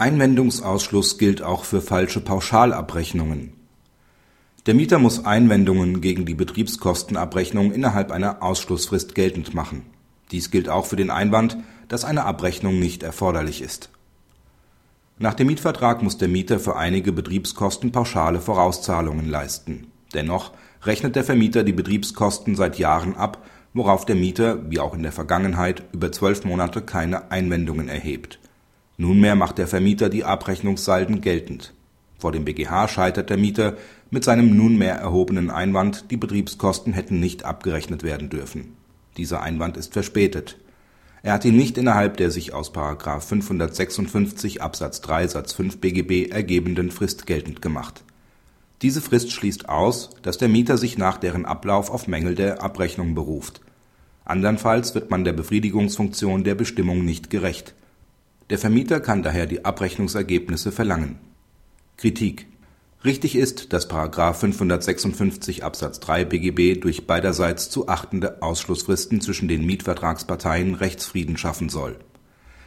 Einwendungsausschluss 0.00 1.18
gilt 1.18 1.42
auch 1.42 1.64
für 1.64 1.82
falsche 1.82 2.22
Pauschalabrechnungen. 2.22 3.52
Der 4.64 4.72
Mieter 4.72 4.98
muss 4.98 5.26
Einwendungen 5.26 6.00
gegen 6.00 6.24
die 6.24 6.34
Betriebskostenabrechnung 6.34 7.70
innerhalb 7.70 8.10
einer 8.10 8.42
Ausschlussfrist 8.42 9.14
geltend 9.14 9.54
machen. 9.54 9.82
Dies 10.30 10.50
gilt 10.50 10.70
auch 10.70 10.86
für 10.86 10.96
den 10.96 11.10
Einwand, 11.10 11.58
dass 11.88 12.06
eine 12.06 12.24
Abrechnung 12.24 12.78
nicht 12.78 13.02
erforderlich 13.02 13.60
ist. 13.60 13.90
Nach 15.18 15.34
dem 15.34 15.48
Mietvertrag 15.48 16.02
muss 16.02 16.16
der 16.16 16.28
Mieter 16.28 16.60
für 16.60 16.76
einige 16.76 17.12
Betriebskosten 17.12 17.92
pauschale 17.92 18.40
Vorauszahlungen 18.40 19.28
leisten. 19.28 19.88
Dennoch 20.14 20.52
rechnet 20.82 21.14
der 21.14 21.24
Vermieter 21.24 21.62
die 21.62 21.74
Betriebskosten 21.74 22.56
seit 22.56 22.78
Jahren 22.78 23.16
ab, 23.16 23.44
worauf 23.74 24.06
der 24.06 24.16
Mieter, 24.16 24.70
wie 24.70 24.80
auch 24.80 24.94
in 24.94 25.02
der 25.02 25.12
Vergangenheit, 25.12 25.82
über 25.92 26.10
zwölf 26.10 26.44
Monate 26.44 26.80
keine 26.80 27.30
Einwendungen 27.30 27.88
erhebt 27.88 28.38
Nunmehr 29.00 29.34
macht 29.34 29.56
der 29.56 29.66
Vermieter 29.66 30.10
die 30.10 30.24
Abrechnungssalden 30.24 31.22
geltend. 31.22 31.72
Vor 32.18 32.32
dem 32.32 32.44
BGH 32.44 32.86
scheitert 32.86 33.30
der 33.30 33.38
Mieter 33.38 33.78
mit 34.10 34.24
seinem 34.24 34.54
nunmehr 34.54 34.94
erhobenen 34.94 35.50
Einwand, 35.50 36.10
die 36.10 36.18
Betriebskosten 36.18 36.92
hätten 36.92 37.18
nicht 37.18 37.46
abgerechnet 37.46 38.02
werden 38.02 38.28
dürfen. 38.28 38.76
Dieser 39.16 39.40
Einwand 39.40 39.78
ist 39.78 39.94
verspätet. 39.94 40.58
Er 41.22 41.32
hat 41.32 41.46
ihn 41.46 41.56
nicht 41.56 41.78
innerhalb 41.78 42.18
der 42.18 42.30
sich 42.30 42.52
aus§ 42.52 42.74
556 43.20 44.60
Absatz 44.60 45.00
3 45.00 45.28
Satz 45.28 45.54
5 45.54 45.78
BGB 45.78 46.30
ergebenden 46.30 46.90
Frist 46.90 47.26
geltend 47.26 47.62
gemacht. 47.62 48.04
Diese 48.82 49.00
Frist 49.00 49.32
schließt 49.32 49.66
aus, 49.66 50.10
dass 50.20 50.36
der 50.36 50.50
Mieter 50.50 50.76
sich 50.76 50.98
nach 50.98 51.16
deren 51.16 51.46
Ablauf 51.46 51.90
auf 51.90 52.06
Mängel 52.06 52.34
der 52.34 52.62
Abrechnung 52.62 53.14
beruft. 53.14 53.62
Andernfalls 54.26 54.94
wird 54.94 55.10
man 55.10 55.24
der 55.24 55.32
Befriedigungsfunktion 55.32 56.44
der 56.44 56.54
Bestimmung 56.54 57.02
nicht 57.06 57.30
gerecht 57.30 57.74
der 58.50 58.58
Vermieter 58.58 59.00
kann 59.00 59.22
daher 59.22 59.46
die 59.46 59.64
Abrechnungsergebnisse 59.64 60.72
verlangen. 60.72 61.18
Kritik 61.96 62.46
Richtig 63.02 63.34
ist, 63.34 63.72
dass§ 63.72 63.88
556 64.34 65.64
Absatz 65.64 66.00
3 66.00 66.26
BGB 66.26 66.78
durch 66.78 67.06
beiderseits 67.06 67.70
zu 67.70 67.88
achtende 67.88 68.42
Ausschlussfristen 68.42 69.22
zwischen 69.22 69.48
den 69.48 69.64
Mietvertragsparteien 69.64 70.74
Rechtsfrieden 70.74 71.38
schaffen 71.38 71.70
soll. 71.70 71.96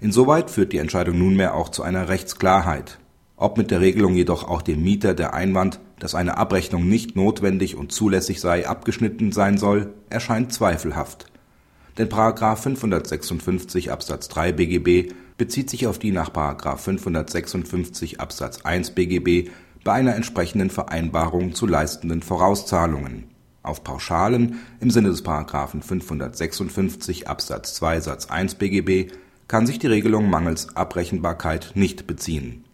Insoweit 0.00 0.50
führt 0.50 0.72
die 0.72 0.78
Entscheidung 0.78 1.18
nunmehr 1.18 1.54
auch 1.54 1.68
zu 1.68 1.84
einer 1.84 2.08
Rechtsklarheit. 2.08 2.98
Ob 3.36 3.56
mit 3.56 3.70
der 3.70 3.80
Regelung 3.80 4.14
jedoch 4.14 4.42
auch 4.42 4.62
dem 4.62 4.82
Mieter 4.82 5.14
der 5.14 5.32
Einwand, 5.32 5.78
dass 6.00 6.16
eine 6.16 6.38
Abrechnung 6.38 6.88
nicht 6.88 7.14
notwendig 7.14 7.76
und 7.76 7.92
zulässig 7.92 8.40
sei, 8.40 8.66
abgeschnitten 8.66 9.30
sein 9.30 9.58
soll, 9.58 9.94
erscheint 10.10 10.52
zweifelhaft. 10.52 11.26
Denn§ 11.98 12.08
556 12.56 13.92
Absatz 13.92 14.28
3 14.28 14.52
BGB 14.52 15.12
bezieht 15.36 15.70
sich 15.70 15.86
auf 15.86 15.98
die 15.98 16.12
nach§ 16.12 16.30
556 16.76 18.20
Absatz 18.20 18.62
1 18.62 18.92
BGB 18.92 19.50
bei 19.84 19.92
einer 19.92 20.14
entsprechenden 20.14 20.70
Vereinbarung 20.70 21.54
zu 21.54 21.66
leistenden 21.66 22.22
Vorauszahlungen. 22.22 23.24
Auf 23.62 23.84
Pauschalen 23.84 24.60
im 24.80 24.90
Sinne 24.90 25.10
des§ 25.10 25.24
556 25.82 27.28
Absatz 27.28 27.74
2 27.74 28.00
Satz 28.00 28.26
1 28.26 28.56
BGB 28.56 29.12
kann 29.48 29.66
sich 29.66 29.78
die 29.78 29.86
Regelung 29.86 30.30
mangels 30.30 30.74
Abrechenbarkeit 30.76 31.72
nicht 31.74 32.06
beziehen. 32.06 32.64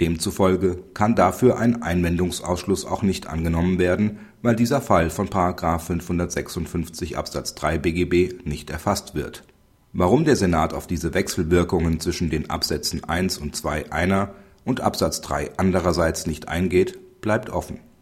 Demzufolge 0.00 0.82
kann 0.94 1.14
dafür 1.14 1.58
ein 1.58 1.82
Einwendungsausschluss 1.82 2.86
auch 2.86 3.02
nicht 3.02 3.26
angenommen 3.26 3.78
werden, 3.78 4.18
weil 4.40 4.56
dieser 4.56 4.80
Fall 4.80 5.10
von§ 5.10 5.28
556 5.78 7.18
Absatz 7.18 7.54
3 7.54 7.78
BGB 7.78 8.46
nicht 8.46 8.70
erfasst 8.70 9.14
wird 9.14 9.44
Warum 9.92 10.24
der 10.24 10.36
Senat 10.36 10.72
auf 10.72 10.86
diese 10.86 11.12
Wechselwirkungen 11.12 12.00
zwischen 12.00 12.30
den 12.30 12.48
Absätzen 12.48 13.04
1 13.04 13.38
und 13.38 13.54
2 13.54 13.92
einer 13.92 14.34
und 14.64 14.80
Absatz 14.80 15.20
3 15.20 15.50
andererseits 15.58 16.26
nicht 16.26 16.48
eingeht, 16.48 17.20
bleibt 17.20 17.50
offen 17.50 17.80